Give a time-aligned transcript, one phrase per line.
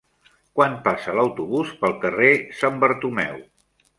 [0.59, 3.39] Quan passa l'autobús pel carrer Sant Bartomeu?